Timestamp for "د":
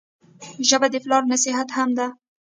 0.91-0.95